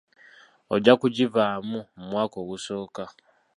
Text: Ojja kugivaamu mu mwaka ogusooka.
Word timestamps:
Ojja 0.73 0.93
kugivaamu 1.01 1.79
mu 1.95 2.03
mwaka 2.09 2.35
ogusooka. 2.43 3.03